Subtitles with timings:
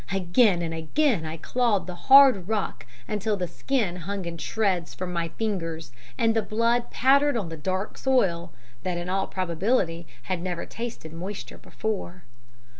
[0.11, 5.13] Again and again I clawed the hard rock, until the skin hung in shreds from
[5.13, 8.51] my fingers, and the blood pattered on the dark soil,
[8.81, 12.23] that in all probability had never tasted moisture before.